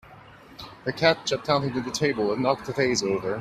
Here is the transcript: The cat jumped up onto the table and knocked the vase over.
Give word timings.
The 0.85 0.93
cat 0.93 1.27
jumped 1.27 1.47
up 1.47 1.61
onto 1.61 1.79
the 1.79 1.91
table 1.91 2.33
and 2.33 2.41
knocked 2.41 2.65
the 2.65 2.73
vase 2.73 3.03
over. 3.03 3.29